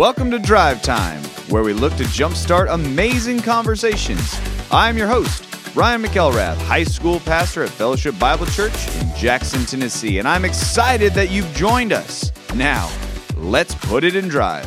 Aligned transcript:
Welcome 0.00 0.30
to 0.30 0.38
Drive 0.38 0.80
Time, 0.80 1.22
where 1.50 1.62
we 1.62 1.74
look 1.74 1.94
to 1.96 2.04
jumpstart 2.04 2.72
amazing 2.72 3.40
conversations. 3.40 4.40
I'm 4.70 4.96
your 4.96 5.06
host, 5.06 5.44
Ryan 5.76 6.02
McElrath, 6.02 6.56
high 6.62 6.84
school 6.84 7.20
pastor 7.20 7.64
at 7.64 7.68
Fellowship 7.68 8.18
Bible 8.18 8.46
Church 8.46 8.72
in 8.96 9.14
Jackson, 9.14 9.66
Tennessee, 9.66 10.18
and 10.18 10.26
I'm 10.26 10.46
excited 10.46 11.12
that 11.12 11.30
you've 11.30 11.52
joined 11.52 11.92
us. 11.92 12.32
Now, 12.54 12.90
let's 13.36 13.74
put 13.74 14.02
it 14.02 14.16
in 14.16 14.28
drive. 14.28 14.66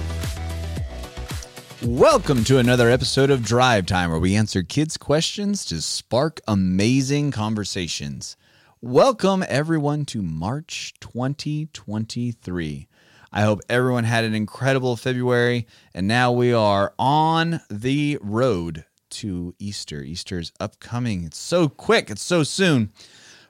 Welcome 1.81 2.43
to 2.43 2.59
another 2.59 2.91
episode 2.91 3.31
of 3.31 3.43
Drive 3.43 3.87
Time, 3.87 4.11
where 4.11 4.19
we 4.19 4.35
answer 4.35 4.61
kids' 4.61 4.97
questions 4.97 5.65
to 5.65 5.81
spark 5.81 6.41
amazing 6.47 7.31
conversations. 7.31 8.37
Welcome, 8.81 9.43
everyone, 9.49 10.05
to 10.05 10.21
March 10.21 10.93
2023. 10.99 12.87
I 13.35 13.41
hope 13.41 13.61
everyone 13.67 14.03
had 14.03 14.25
an 14.25 14.35
incredible 14.35 14.95
February, 14.95 15.65
and 15.95 16.07
now 16.07 16.31
we 16.31 16.53
are 16.53 16.93
on 16.99 17.61
the 17.67 18.19
road 18.21 18.85
to 19.09 19.55
Easter. 19.57 20.03
Easter's 20.03 20.51
upcoming. 20.59 21.23
It's 21.23 21.39
so 21.39 21.67
quick, 21.67 22.11
it's 22.11 22.21
so 22.21 22.43
soon. 22.43 22.91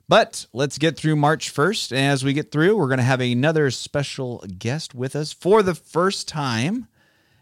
But 0.07 0.45
let's 0.53 0.77
get 0.77 0.95
through 0.95 1.17
March 1.17 1.53
1st. 1.53 1.91
And 1.91 1.99
as 1.99 2.23
we 2.23 2.31
get 2.31 2.49
through, 2.49 2.77
we're 2.77 2.87
going 2.87 2.97
to 2.97 3.03
have 3.03 3.19
another 3.19 3.69
special 3.71 4.41
guest 4.57 4.95
with 4.95 5.17
us 5.17 5.33
for 5.33 5.61
the 5.61 5.75
first 5.75 6.29
time. 6.29 6.87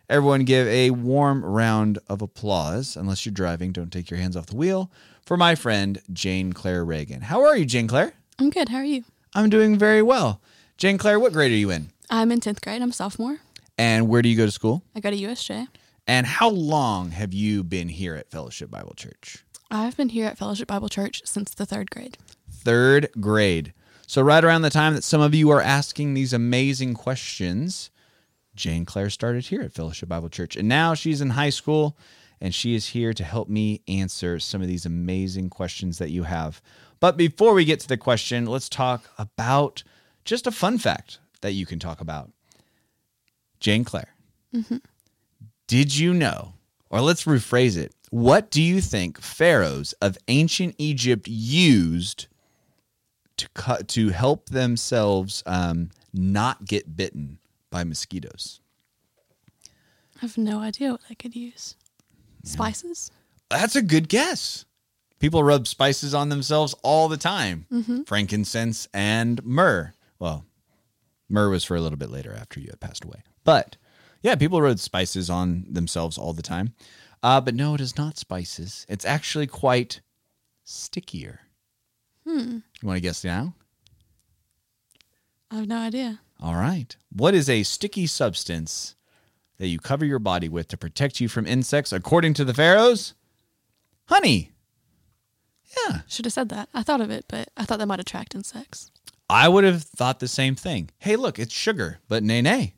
Everyone 0.10 0.44
give 0.44 0.68
a 0.68 0.90
warm 0.90 1.46
round 1.46 2.00
of 2.10 2.24
applause. 2.24 2.96
Unless 2.96 3.24
you're 3.24 3.34
driving, 3.34 3.72
don't 3.72 3.92
take 3.92 4.10
your 4.10 4.20
hands 4.20 4.36
off 4.36 4.48
the 4.48 4.56
wheel. 4.56 4.92
For 5.26 5.38
my 5.38 5.54
friend, 5.54 6.02
Jane 6.12 6.54
Claire 6.54 6.84
Reagan. 6.84 7.22
How 7.22 7.44
are 7.44 7.56
you, 7.56 7.66
Jane 7.66 7.88
Claire? 7.88 8.14
I'm 8.40 8.50
good. 8.50 8.70
How 8.70 8.78
are 8.78 8.84
you? 8.84 9.04
I'm 9.36 9.52
doing 9.52 9.78
very 9.78 10.02
well. 10.02 10.42
Jane 10.78 10.98
Claire, 10.98 11.20
what 11.20 11.34
grade 11.34 11.52
are 11.52 11.56
you 11.56 11.70
in? 11.70 11.92
I'm 12.14 12.30
in 12.30 12.42
10th 12.42 12.62
grade. 12.62 12.82
I'm 12.82 12.90
a 12.90 12.94
sophomore. 12.94 13.38
And 13.78 14.10
where 14.10 14.22
do 14.22 14.28
you 14.28 14.36
go 14.36 14.46
to 14.46 14.52
school? 14.52 14.84
I 14.94 15.00
go 15.00 15.10
to 15.10 15.18
USJ. 15.18 15.70
And 16.06 16.28
how 16.28 16.50
long 16.50 17.12
have 17.12 17.34
you 17.34 17.64
been 17.64 17.88
here 17.88 18.16
at 18.16 18.30
Fellowship 18.30 18.70
Bible 18.70 18.94
Church? 18.98 19.46
I've 19.72 19.96
been 19.96 20.10
here 20.10 20.26
at 20.26 20.38
Fellowship 20.38 20.68
Bible 20.68 20.90
Church 20.90 21.22
since 21.24 21.54
the 21.54 21.66
third 21.66 21.90
grade. 21.90 22.18
Third 22.52 23.08
grade. 23.22 23.74
So, 24.08 24.22
right 24.22 24.44
around 24.44 24.64
the 24.64 24.70
time 24.70 24.94
that 24.96 25.06
some 25.06 25.22
of 25.22 25.34
you 25.34 25.52
are 25.52 25.62
asking 25.62 26.14
these 26.14 26.34
amazing 26.34 26.96
questions, 26.96 27.92
Jane 28.56 28.84
Claire 28.84 29.10
started 29.10 29.46
here 29.46 29.62
at 29.62 29.72
Fellowship 29.72 30.10
Bible 30.10 30.28
Church. 30.28 30.58
And 30.58 30.68
now 30.68 30.94
she's 30.94 31.22
in 31.22 31.30
high 31.30 31.50
school 31.50 31.98
and 32.42 32.54
she 32.54 32.76
is 32.76 32.88
here 32.88 33.14
to 33.14 33.24
help 33.24 33.48
me 33.48 33.84
answer 33.88 34.38
some 34.38 34.62
of 34.62 34.68
these 34.68 34.86
amazing 34.86 35.50
questions 35.50 35.98
that 36.00 36.10
you 36.10 36.24
have. 36.24 36.62
But 37.00 37.16
before 37.16 37.54
we 37.54 37.64
get 37.64 37.80
to 37.80 37.88
the 37.88 37.96
question, 37.96 38.48
let's 38.48 38.68
talk 38.68 39.10
about 39.18 39.84
just 40.26 40.46
a 40.46 40.52
fun 40.52 40.78
fact 40.78 41.20
that 41.42 41.54
you 41.54 41.66
can 41.66 41.80
talk 41.80 42.02
about. 42.02 42.32
Jane 43.60 43.84
Claire, 43.84 44.16
did 45.68 45.96
you 45.96 46.14
know, 46.14 46.54
or 46.90 47.02
let's 47.02 47.26
rephrase 47.26 47.78
it, 47.78 47.94
what 48.10 48.50
do 48.52 48.62
you 48.62 48.82
think 48.82 49.22
pharaohs 49.22 49.94
of 50.02 50.18
ancient 50.28 50.76
Egypt 50.78 51.28
used 51.28 52.28
to 53.38 53.48
cut 53.54 53.88
to 53.90 54.10
help 54.10 54.50
themselves 54.50 55.44
um, 55.46 55.90
not 56.14 56.66
get 56.66 56.96
bitten 56.98 57.38
by 57.70 57.84
mosquitoes? 57.84 58.60
I 60.18 60.20
have 60.22 60.38
no 60.38 60.60
idea 60.60 60.92
what 60.92 61.02
I 61.10 61.14
could 61.14 61.36
use. 61.36 61.76
Spices? 62.44 63.12
That's 63.50 63.76
a 63.76 63.82
good 63.82 64.10
guess. 64.10 64.66
People 65.20 65.44
rub 65.44 65.68
spices 65.68 66.14
on 66.16 66.30
themselves 66.30 66.74
all 66.84 67.08
the 67.08 67.18
time. 67.18 67.66
Frankincense 68.06 68.88
and 68.94 69.44
myrrh. 69.46 69.94
Well, 70.20 70.46
myrrh 71.32 71.50
was 71.50 71.64
for 71.64 71.76
a 71.76 71.82
little 71.82 71.98
bit 71.98 72.12
later 72.12 72.34
after 72.34 72.60
you 72.60 72.68
had 72.70 72.80
passed 72.80 73.04
away. 73.04 73.24
But 73.44 73.78
yeah, 74.22 74.36
people 74.36 74.62
rub 74.62 74.80
spices 74.80 75.30
on 75.30 75.66
themselves 75.70 76.18
all 76.18 76.34
the 76.34 76.42
time. 76.42 76.74
Uh, 77.24 77.42
but 77.42 77.56
no, 77.56 77.76
it 77.76 77.82
is 77.82 77.98
not 77.98 78.18
spices. 78.18 78.86
It's 78.90 79.06
actually 79.06 79.48
quite 79.48 80.02
stickier. 80.64 81.42
Hmm. 82.26 82.60
You 82.82 82.88
want 82.88 82.98
to 82.98 83.02
guess 83.02 83.24
now? 83.24 83.56
I 85.50 85.56
have 85.58 85.68
no 85.68 85.78
idea. 85.78 86.22
All 86.40 86.56
right. 86.56 86.96
What 87.12 87.36
is 87.36 87.50
a 87.50 87.64
sticky 87.64 88.08
substance 88.08 88.96
that 89.58 89.68
you 89.68 89.80
cover 89.80 90.06
your 90.06 90.20
body 90.20 90.50
with 90.50 90.68
to 90.70 90.78
protect 90.78 91.20
you 91.20 91.28
from 91.28 91.46
insects, 91.46 91.92
according 91.92 92.34
to 92.36 92.46
the 92.46 92.54
pharaohs? 92.54 93.14
Honey. 94.06 94.52
Yeah. 95.88 96.00
Should 96.08 96.26
have 96.26 96.34
said 96.34 96.50
that. 96.50 96.70
I 96.74 96.84
thought 96.84 97.02
of 97.02 97.12
it, 97.12 97.26
but 97.28 97.50
I 97.56 97.66
thought 97.66 97.80
that 97.80 97.86
might 97.86 98.00
attract 98.00 98.34
insects. 98.34 98.92
I 99.32 99.48
would 99.48 99.64
have 99.64 99.84
thought 99.84 100.20
the 100.20 100.28
same 100.28 100.56
thing. 100.56 100.90
Hey, 101.00 101.16
look, 101.16 101.40
it's 101.40 101.54
sugar, 101.54 102.00
but 102.10 102.22
nay, 102.22 102.42
nay. 102.42 102.74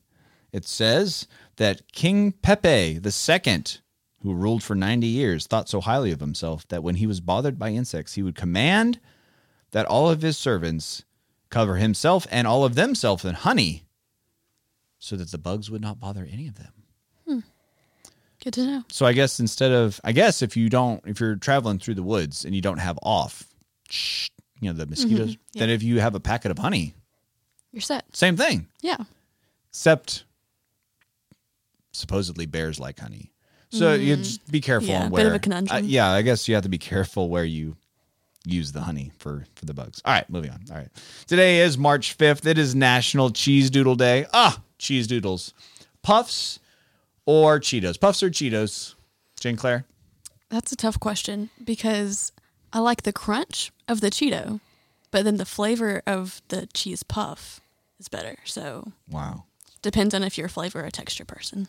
It 0.52 0.68
says 0.68 1.28
that 1.56 1.92
King 1.92 2.32
Pepe 2.32 3.00
the 3.00 3.12
Second, 3.12 3.80
who 4.22 4.36
ruled 4.36 4.62
for 4.62 4.76
90 4.76 5.08
years, 5.08 5.48
thought 5.48 5.68
so 5.68 5.82
highly 5.82 6.12
of 6.12 6.20
himself 6.20 6.68
that 6.68 6.84
when 6.84 6.94
he 6.96 7.08
was 7.08 7.22
bothered 7.22 7.58
by 7.58 7.70
insects, 7.70 8.14
he 8.14 8.22
would 8.22 8.36
command 8.36 9.00
that 9.72 9.88
all 9.88 10.12
of 10.12 10.22
his 10.22 10.38
servants 10.38 11.04
cover 11.50 11.78
himself 11.78 12.28
and 12.30 12.46
all 12.46 12.64
of 12.64 12.76
themselves 12.76 13.26
in 13.26 13.34
honey 13.34 13.86
so 15.00 15.16
that 15.16 15.32
the 15.32 15.40
bugs 15.40 15.72
would 15.72 15.82
not 15.82 16.00
bother 16.00 16.28
any 16.32 16.48
of 16.48 16.54
them. 16.54 16.74
Hmm. 17.28 17.40
Good 18.44 18.54
to 18.54 18.66
know. 18.66 18.84
So 18.90 19.08
I 19.08 19.14
guess 19.14 19.40
instead 19.40 19.72
of, 19.72 20.00
I 20.04 20.12
guess 20.12 20.44
if 20.44 20.56
you 20.56 20.70
don't, 20.70 21.02
if 21.08 21.20
you're 21.20 21.36
traveling 21.36 21.80
through 21.80 21.96
the 21.96 22.04
woods 22.04 22.46
and 22.46 22.54
you 22.54 22.62
don't 22.62 22.78
have 22.78 23.00
off, 23.02 23.44
you 24.64 24.72
know, 24.72 24.78
the 24.78 24.86
mosquitoes, 24.86 25.38
yeah. 25.54 25.60
then 25.60 25.70
if 25.70 25.84
you 25.84 26.00
have 26.00 26.16
a 26.16 26.20
packet 26.20 26.52
of 26.52 26.58
honey, 26.60 26.94
You're 27.72 27.82
set. 27.82 28.06
same 28.16 28.38
thing. 28.38 28.68
Yeah. 28.82 28.98
except 29.70 30.24
supposedly 31.92 32.46
bears 32.46 32.80
like 32.80 33.00
honey. 33.00 33.32
So 33.70 33.94
you 33.96 34.16
just 34.18 34.52
be 34.52 34.62
careful 34.62 34.90
Mm. 34.90 34.92
Yeah, 34.92 35.04
on 35.06 35.12
bit 35.12 35.26
of 35.26 35.34
a 35.34 35.40
conundrum. 35.40 35.78
Uh, 35.78 35.88
yeah, 35.88 36.12
I 36.12 36.22
guess 36.22 36.48
you 36.48 36.54
have 36.54 36.64
to 36.64 36.70
be 36.70 36.78
careful 36.78 37.30
where 37.30 37.44
you 37.44 37.76
use 38.46 38.72
the 38.72 38.82
honey 38.82 39.12
for 39.18 39.46
for 39.56 39.66
the 39.66 39.74
bugs. 39.74 40.00
All 40.06 40.14
right, 40.14 40.30
moving 40.30 40.52
on. 40.52 40.62
All 40.70 40.78
right, 40.78 40.90
today 41.26 41.60
is 41.62 41.76
March 41.78 42.14
fifth. 42.14 42.46
It 42.46 42.60
is 42.60 42.76
National 42.76 43.32
Cheese 43.32 43.72
Doodle 43.72 43.96
Day. 43.96 44.28
Ah, 44.32 44.62
cheese 44.78 45.08
doodles, 45.08 45.54
puffs 46.04 46.60
or 47.26 47.60
Cheetos? 47.60 48.00
Puffs 48.00 48.22
or 48.22 48.30
Cheetos? 48.30 48.94
Jane 49.40 49.56
Claire. 49.56 49.86
That's 50.50 50.72
a 50.72 50.76
tough 50.76 51.00
question 51.00 51.50
because 51.64 52.32
I 52.74 52.80
like 52.80 53.04
the 53.04 53.14
crunch 53.14 53.72
of 53.88 54.02
the 54.02 54.10
Cheeto, 54.10 54.60
but 55.12 55.24
then 55.24 55.38
the 55.38 55.46
flavor 55.46 56.02
of 56.08 56.42
the 56.48 56.68
cheese 56.74 57.04
puff 57.04 57.62
is 58.00 58.08
better. 58.10 58.38
So 58.46 58.92
Wow. 59.10 59.44
depends 59.82 60.14
on 60.14 60.24
if 60.24 60.38
you're 60.38 60.48
a 60.48 60.50
flavor 60.50 60.82
or 60.82 60.86
a 60.86 60.92
texture 60.92 61.26
person. 61.26 61.68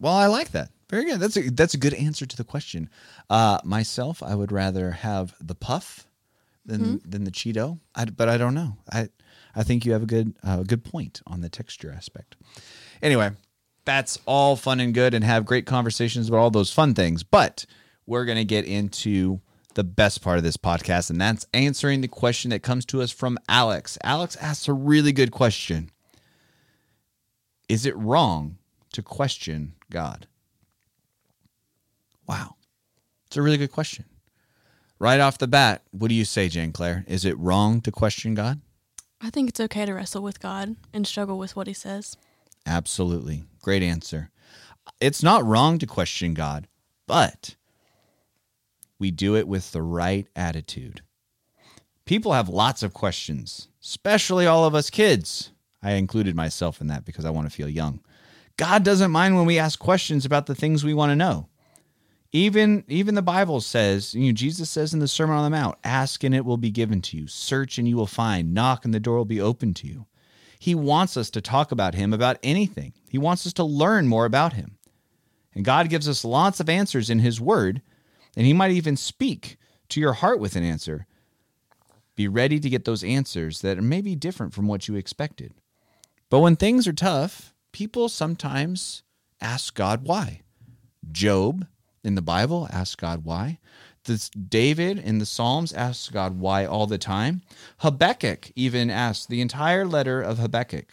Well, 0.00 0.14
I 0.14 0.26
like 0.26 0.52
that. 0.52 0.70
Very 0.90 1.04
good. 1.06 1.18
That's 1.18 1.36
a 1.36 1.50
that's 1.50 1.74
a 1.74 1.78
good 1.78 1.94
answer 1.94 2.26
to 2.26 2.36
the 2.36 2.44
question. 2.44 2.88
Uh, 3.28 3.58
myself, 3.64 4.22
I 4.22 4.34
would 4.34 4.52
rather 4.52 4.90
have 4.92 5.34
the 5.40 5.54
puff 5.54 6.06
than 6.64 7.00
than 7.04 7.24
the 7.24 7.30
Cheeto. 7.30 7.78
I, 7.94 8.04
but 8.04 8.28
I 8.28 8.36
don't 8.36 8.54
know. 8.54 8.76
I 8.92 9.08
I 9.56 9.62
think 9.64 9.84
you 9.84 9.92
have 9.92 10.02
a 10.02 10.06
good 10.06 10.34
uh, 10.44 10.62
good 10.62 10.84
point 10.84 11.20
on 11.26 11.40
the 11.40 11.48
texture 11.48 11.90
aspect. 11.94 12.36
Anyway, 13.02 13.30
that's 13.84 14.18
all 14.26 14.56
fun 14.56 14.78
and 14.78 14.92
good, 14.94 15.14
and 15.14 15.24
have 15.24 15.46
great 15.46 15.66
conversations 15.66 16.28
about 16.28 16.38
all 16.38 16.50
those 16.50 16.72
fun 16.72 16.94
things. 16.94 17.22
But 17.24 17.64
we're 18.06 18.24
gonna 18.26 18.44
get 18.44 18.66
into 18.66 19.40
the 19.74 19.84
best 19.84 20.22
part 20.22 20.38
of 20.38 20.44
this 20.44 20.56
podcast, 20.56 21.10
and 21.10 21.20
that's 21.20 21.46
answering 21.52 22.00
the 22.00 22.08
question 22.08 22.50
that 22.50 22.62
comes 22.62 22.84
to 22.86 23.02
us 23.02 23.10
from 23.10 23.38
Alex. 23.48 23.98
Alex 24.02 24.36
asks 24.36 24.68
a 24.68 24.72
really 24.72 25.12
good 25.12 25.30
question. 25.30 25.90
Is 27.68 27.86
it 27.86 27.96
wrong 27.96 28.58
to 28.92 29.02
question 29.02 29.74
God? 29.90 30.26
Wow. 32.26 32.56
It's 33.26 33.36
a 33.36 33.42
really 33.42 33.56
good 33.56 33.72
question. 33.72 34.04
Right 34.98 35.20
off 35.20 35.38
the 35.38 35.48
bat, 35.48 35.82
what 35.90 36.08
do 36.08 36.14
you 36.14 36.24
say, 36.24 36.48
Jane 36.48 36.72
Claire? 36.72 37.04
Is 37.08 37.24
it 37.24 37.38
wrong 37.38 37.80
to 37.82 37.90
question 37.90 38.34
God? 38.34 38.60
I 39.20 39.30
think 39.30 39.48
it's 39.48 39.60
okay 39.60 39.86
to 39.86 39.94
wrestle 39.94 40.22
with 40.22 40.40
God 40.40 40.76
and 40.92 41.06
struggle 41.06 41.38
with 41.38 41.56
what 41.56 41.66
he 41.66 41.72
says. 41.72 42.16
Absolutely. 42.66 43.44
Great 43.62 43.82
answer. 43.82 44.30
It's 45.00 45.22
not 45.22 45.44
wrong 45.44 45.78
to 45.78 45.86
question 45.86 46.34
God, 46.34 46.68
but 47.06 47.56
we 48.98 49.10
do 49.10 49.36
it 49.36 49.48
with 49.48 49.72
the 49.72 49.82
right 49.82 50.26
attitude. 50.36 51.02
People 52.04 52.32
have 52.32 52.48
lots 52.48 52.82
of 52.82 52.92
questions, 52.92 53.68
especially 53.82 54.46
all 54.46 54.64
of 54.64 54.74
us 54.74 54.90
kids. 54.90 55.50
I 55.82 55.92
included 55.92 56.34
myself 56.34 56.80
in 56.80 56.86
that 56.88 57.04
because 57.04 57.24
I 57.24 57.30
want 57.30 57.48
to 57.48 57.54
feel 57.54 57.68
young. 57.68 58.00
God 58.56 58.84
doesn't 58.84 59.10
mind 59.10 59.36
when 59.36 59.46
we 59.46 59.58
ask 59.58 59.78
questions 59.78 60.24
about 60.24 60.46
the 60.46 60.54
things 60.54 60.84
we 60.84 60.94
want 60.94 61.10
to 61.10 61.16
know. 61.16 61.48
Even 62.32 62.84
even 62.88 63.14
the 63.14 63.22
Bible 63.22 63.60
says, 63.60 64.14
you 64.14 64.26
know, 64.26 64.32
Jesus 64.32 64.68
says 64.68 64.92
in 64.92 65.00
the 65.00 65.08
Sermon 65.08 65.36
on 65.36 65.44
the 65.44 65.56
Mount, 65.56 65.78
ask 65.84 66.24
and 66.24 66.34
it 66.34 66.44
will 66.44 66.56
be 66.56 66.70
given 66.70 67.00
to 67.02 67.16
you. 67.16 67.26
Search 67.26 67.78
and 67.78 67.86
you 67.86 67.96
will 67.96 68.06
find. 68.06 68.52
Knock 68.52 68.84
and 68.84 68.92
the 68.92 69.00
door 69.00 69.16
will 69.16 69.24
be 69.24 69.40
open 69.40 69.72
to 69.74 69.86
you. 69.86 70.06
He 70.58 70.74
wants 70.74 71.16
us 71.16 71.30
to 71.30 71.40
talk 71.40 71.72
about 71.72 71.94
him 71.94 72.12
about 72.12 72.38
anything. 72.42 72.94
He 73.08 73.18
wants 73.18 73.46
us 73.46 73.52
to 73.54 73.64
learn 73.64 74.08
more 74.08 74.24
about 74.24 74.54
him. 74.54 74.78
And 75.54 75.64
God 75.64 75.88
gives 75.88 76.08
us 76.08 76.24
lots 76.24 76.58
of 76.58 76.68
answers 76.68 77.10
in 77.10 77.20
his 77.20 77.40
word, 77.40 77.82
and 78.36 78.46
he 78.46 78.52
might 78.52 78.72
even 78.72 78.96
speak 78.96 79.56
to 79.90 80.00
your 80.00 80.14
heart 80.14 80.40
with 80.40 80.56
an 80.56 80.64
answer. 80.64 81.06
Be 82.16 82.28
ready 82.28 82.60
to 82.60 82.70
get 82.70 82.84
those 82.84 83.04
answers 83.04 83.60
that 83.60 83.82
may 83.82 84.00
be 84.00 84.14
different 84.14 84.54
from 84.54 84.66
what 84.66 84.88
you 84.88 84.94
expected. 84.94 85.52
But 86.30 86.40
when 86.40 86.56
things 86.56 86.86
are 86.86 86.92
tough, 86.92 87.54
people 87.72 88.08
sometimes 88.08 89.02
ask 89.40 89.74
God 89.74 90.04
why. 90.04 90.42
Job 91.10 91.66
in 92.02 92.14
the 92.14 92.22
Bible 92.22 92.68
asks 92.72 92.96
God 92.96 93.24
why. 93.24 93.58
This 94.04 94.28
David 94.30 94.98
in 94.98 95.18
the 95.18 95.26
Psalms 95.26 95.72
asks 95.72 96.08
God 96.08 96.38
why 96.38 96.66
all 96.66 96.86
the 96.86 96.98
time. 96.98 97.42
Habakkuk 97.78 98.50
even 98.54 98.90
asks, 98.90 99.26
the 99.26 99.40
entire 99.40 99.86
letter 99.86 100.20
of 100.20 100.38
Habakkuk 100.38 100.86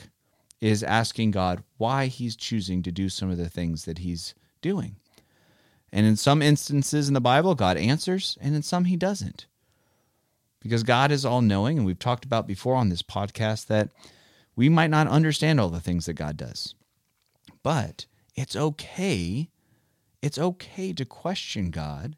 is 0.61 0.83
asking 0.83 1.31
God 1.31 1.63
why 1.77 2.05
he's 2.05 2.35
choosing 2.35 2.81
to 2.83 2.91
do 2.91 3.09
some 3.09 3.29
of 3.29 3.37
the 3.37 3.49
things 3.49 3.85
that 3.85 3.97
he's 3.97 4.33
doing. 4.61 4.95
And 5.91 6.05
in 6.05 6.15
some 6.15 6.41
instances 6.41 7.07
in 7.07 7.13
the 7.13 7.21
Bible, 7.21 7.53
God 7.55 7.77
answers, 7.77 8.37
and 8.41 8.55
in 8.55 8.61
some, 8.61 8.85
he 8.85 8.95
doesn't. 8.95 9.45
Because 10.61 10.83
God 10.83 11.11
is 11.11 11.25
all 11.25 11.41
knowing, 11.41 11.77
and 11.77 11.85
we've 11.85 11.99
talked 11.99 12.23
about 12.23 12.47
before 12.47 12.75
on 12.75 12.89
this 12.89 13.01
podcast 13.01 13.65
that 13.67 13.91
we 14.55 14.69
might 14.69 14.89
not 14.89 15.07
understand 15.07 15.59
all 15.59 15.69
the 15.69 15.79
things 15.79 16.05
that 16.05 16.13
God 16.13 16.37
does. 16.37 16.75
But 17.63 18.05
it's 18.35 18.55
okay. 18.55 19.49
It's 20.21 20.37
okay 20.37 20.93
to 20.93 21.05
question 21.05 21.71
God 21.71 22.15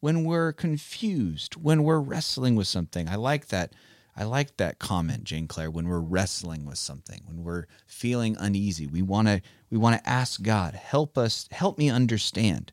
when 0.00 0.24
we're 0.24 0.52
confused, 0.52 1.54
when 1.56 1.82
we're 1.82 1.98
wrestling 1.98 2.54
with 2.54 2.68
something. 2.68 3.08
I 3.08 3.16
like 3.16 3.48
that. 3.48 3.72
I 4.18 4.24
like 4.24 4.56
that 4.56 4.78
comment, 4.78 5.24
Jane 5.24 5.46
Claire, 5.46 5.70
when 5.70 5.88
we're 5.88 5.98
wrestling 5.98 6.64
with 6.64 6.78
something, 6.78 7.20
when 7.26 7.44
we're 7.44 7.66
feeling 7.86 8.36
uneasy. 8.38 8.86
We 8.86 9.02
want 9.02 9.28
to 9.28 9.42
we 9.70 9.76
want 9.76 10.02
to 10.02 10.08
ask 10.08 10.42
God, 10.42 10.74
help 10.74 11.18
us, 11.18 11.48
help 11.50 11.76
me 11.76 11.90
understand. 11.90 12.72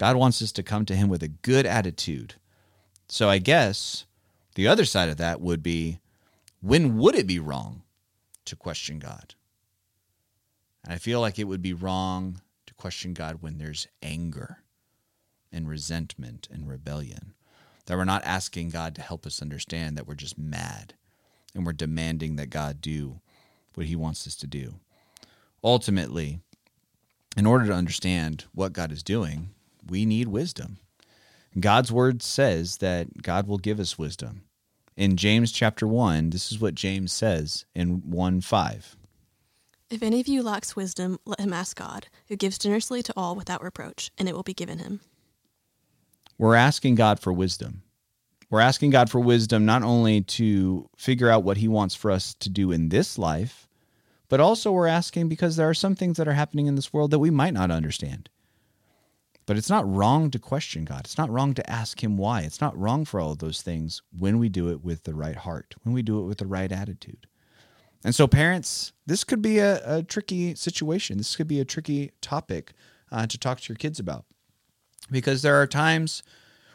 God 0.00 0.16
wants 0.16 0.40
us 0.40 0.50
to 0.52 0.62
come 0.62 0.86
to 0.86 0.96
him 0.96 1.10
with 1.10 1.22
a 1.22 1.28
good 1.28 1.66
attitude. 1.66 2.36
So 3.10 3.28
I 3.28 3.36
guess 3.36 4.06
the 4.54 4.66
other 4.66 4.86
side 4.86 5.10
of 5.10 5.18
that 5.18 5.42
would 5.42 5.62
be 5.62 6.00
when 6.62 6.96
would 6.96 7.14
it 7.14 7.26
be 7.26 7.38
wrong 7.38 7.82
to 8.46 8.56
question 8.56 8.98
God? 8.98 9.34
And 10.82 10.94
I 10.94 10.96
feel 10.96 11.20
like 11.20 11.38
it 11.38 11.44
would 11.44 11.60
be 11.60 11.74
wrong 11.74 12.40
to 12.64 12.72
question 12.72 13.12
God 13.12 13.42
when 13.42 13.58
there's 13.58 13.88
anger 14.02 14.62
and 15.52 15.68
resentment 15.68 16.48
and 16.50 16.66
rebellion. 16.66 17.34
That 17.84 17.98
we're 17.98 18.04
not 18.06 18.24
asking 18.24 18.70
God 18.70 18.94
to 18.94 19.02
help 19.02 19.26
us 19.26 19.42
understand 19.42 19.98
that 19.98 20.08
we're 20.08 20.14
just 20.14 20.38
mad 20.38 20.94
and 21.54 21.66
we're 21.66 21.74
demanding 21.74 22.36
that 22.36 22.48
God 22.48 22.80
do 22.80 23.20
what 23.74 23.84
he 23.84 23.96
wants 23.96 24.26
us 24.26 24.36
to 24.36 24.46
do. 24.46 24.76
Ultimately, 25.62 26.40
in 27.36 27.44
order 27.44 27.66
to 27.66 27.74
understand 27.74 28.46
what 28.54 28.72
God 28.72 28.92
is 28.92 29.02
doing, 29.02 29.50
we 29.88 30.04
need 30.04 30.28
wisdom. 30.28 30.78
God's 31.58 31.90
word 31.90 32.22
says 32.22 32.78
that 32.78 33.22
God 33.22 33.46
will 33.46 33.58
give 33.58 33.80
us 33.80 33.98
wisdom. 33.98 34.42
In 34.96 35.16
James 35.16 35.50
chapter 35.50 35.86
1, 35.86 36.30
this 36.30 36.52
is 36.52 36.60
what 36.60 36.74
James 36.74 37.12
says 37.12 37.64
in 37.74 38.02
1 38.10 38.40
5. 38.40 38.96
If 39.90 40.02
any 40.02 40.20
of 40.20 40.28
you 40.28 40.42
lacks 40.42 40.76
wisdom, 40.76 41.18
let 41.26 41.40
him 41.40 41.52
ask 41.52 41.76
God, 41.76 42.06
who 42.28 42.36
gives 42.36 42.58
generously 42.58 43.02
to 43.02 43.12
all 43.16 43.34
without 43.34 43.62
reproach, 43.62 44.12
and 44.16 44.28
it 44.28 44.36
will 44.36 44.44
be 44.44 44.54
given 44.54 44.78
him. 44.78 45.00
We're 46.38 46.54
asking 46.54 46.94
God 46.94 47.18
for 47.18 47.32
wisdom. 47.32 47.82
We're 48.50 48.60
asking 48.60 48.90
God 48.90 49.10
for 49.10 49.20
wisdom 49.20 49.64
not 49.64 49.82
only 49.82 50.22
to 50.22 50.88
figure 50.96 51.28
out 51.28 51.44
what 51.44 51.56
he 51.56 51.68
wants 51.68 51.94
for 51.94 52.10
us 52.10 52.34
to 52.34 52.48
do 52.48 52.70
in 52.70 52.88
this 52.88 53.18
life, 53.18 53.68
but 54.28 54.40
also 54.40 54.70
we're 54.70 54.86
asking 54.86 55.28
because 55.28 55.56
there 55.56 55.68
are 55.68 55.74
some 55.74 55.94
things 55.94 56.16
that 56.16 56.28
are 56.28 56.34
happening 56.34 56.66
in 56.66 56.76
this 56.76 56.92
world 56.92 57.10
that 57.10 57.18
we 57.18 57.30
might 57.30 57.54
not 57.54 57.70
understand. 57.70 58.28
But 59.50 59.56
it's 59.56 59.68
not 59.68 59.92
wrong 59.92 60.30
to 60.30 60.38
question 60.38 60.84
God. 60.84 61.00
It's 61.00 61.18
not 61.18 61.28
wrong 61.28 61.54
to 61.54 61.68
ask 61.68 62.04
Him 62.04 62.16
why. 62.16 62.42
It's 62.42 62.60
not 62.60 62.78
wrong 62.78 63.04
for 63.04 63.18
all 63.18 63.32
of 63.32 63.40
those 63.40 63.62
things 63.62 64.00
when 64.16 64.38
we 64.38 64.48
do 64.48 64.70
it 64.70 64.84
with 64.84 65.02
the 65.02 65.12
right 65.12 65.34
heart, 65.34 65.74
when 65.82 65.92
we 65.92 66.02
do 66.02 66.20
it 66.20 66.26
with 66.26 66.38
the 66.38 66.46
right 66.46 66.70
attitude. 66.70 67.26
And 68.04 68.14
so, 68.14 68.28
parents, 68.28 68.92
this 69.06 69.24
could 69.24 69.42
be 69.42 69.58
a, 69.58 69.80
a 69.84 70.02
tricky 70.04 70.54
situation. 70.54 71.18
This 71.18 71.34
could 71.34 71.48
be 71.48 71.58
a 71.58 71.64
tricky 71.64 72.12
topic 72.20 72.74
uh, 73.10 73.26
to 73.26 73.36
talk 73.36 73.58
to 73.58 73.68
your 73.72 73.76
kids 73.76 73.98
about 73.98 74.24
because 75.10 75.42
there 75.42 75.56
are 75.56 75.66
times 75.66 76.22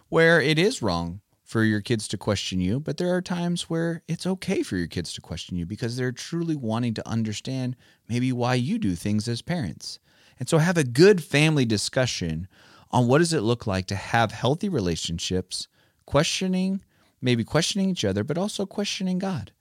where 0.10 0.42
it 0.42 0.60
is 0.60 0.82
wrong 0.82 1.22
for 1.46 1.64
your 1.64 1.80
kids 1.80 2.10
to 2.10 2.18
question 2.18 2.60
you, 2.60 2.82
but 2.82 2.98
there 2.98 3.16
are 3.16 3.22
times 3.22 3.70
where 3.70 4.04
it's 4.10 4.28
okay 4.28 4.64
for 4.64 4.76
your 4.76 4.88
kids 4.88 5.14
to 5.14 5.22
question 5.22 5.56
you 5.56 5.66
because 5.66 5.96
they're 5.96 6.12
truly 6.12 6.58
wanting 6.58 6.94
to 6.96 7.08
understand 7.08 7.78
maybe 8.10 8.34
why 8.34 8.56
you 8.56 8.78
do 8.78 8.96
things 8.96 9.30
as 9.30 9.42
parents. 9.42 9.98
And 10.40 10.50
so 10.50 10.58
have 10.58 10.78
a 10.78 10.84
good 10.84 11.24
family 11.24 11.66
discussion 11.66 12.48
on 12.92 13.08
what 13.08 13.20
does 13.20 13.34
it 13.34 13.42
look 13.42 13.66
like 13.66 13.88
to 13.88 13.96
have 13.96 14.32
healthy 14.32 14.70
relationships, 14.70 15.68
questioning, 16.06 16.82
maybe 17.22 17.44
questioning 17.44 17.90
each 17.90 18.06
other, 18.06 18.24
but 18.24 18.38
also 18.38 18.66
questioning 18.66 19.20
God. 19.20 19.52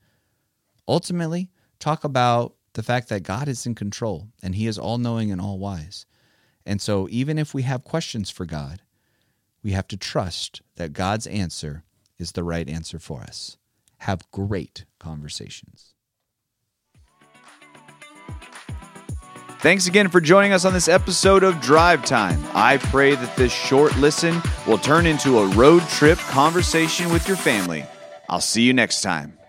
Ultimately, 0.87 1.49
talk 1.79 2.03
about 2.03 2.55
the 2.73 2.83
fact 2.83 3.09
that 3.09 3.23
God 3.23 3.47
is 3.47 3.65
in 3.65 3.73
control 3.73 4.27
and 4.43 4.53
he 4.55 4.67
is 4.67 4.77
all 4.77 4.97
knowing 4.97 5.31
and 5.31 5.41
all 5.41 5.57
wise. 5.57 6.05
And 6.65 6.81
so 6.81 7.07
even 7.09 7.37
if 7.37 7.53
we 7.53 7.63
have 7.63 7.83
questions 7.83 8.29
for 8.29 8.45
God, 8.45 8.81
we 9.63 9.71
have 9.71 9.87
to 9.87 9.97
trust 9.97 10.61
that 10.75 10.93
God's 10.93 11.25
answer 11.25 11.83
is 12.19 12.33
the 12.33 12.43
right 12.43 12.69
answer 12.69 12.99
for 12.99 13.21
us. 13.21 13.57
Have 13.99 14.29
great 14.31 14.85
conversations. 14.99 15.94
Thanks 19.65 19.87
again 19.87 20.09
for 20.09 20.21
joining 20.21 20.53
us 20.53 20.63
on 20.63 20.73
this 20.73 20.87
episode 20.87 21.43
of 21.43 21.59
Drive 21.59 22.05
Time. 22.05 22.39
I 22.53 22.77
pray 22.77 23.15
that 23.15 23.35
this 23.35 23.51
short 23.51 23.97
listen 23.97 24.39
will 24.67 24.77
turn 24.77 25.07
into 25.07 25.39
a 25.39 25.47
road 25.55 25.81
trip 25.89 26.19
conversation 26.19 27.11
with 27.11 27.27
your 27.27 27.35
family. 27.35 27.83
I'll 28.29 28.41
see 28.41 28.61
you 28.61 28.73
next 28.73 29.01
time. 29.01 29.39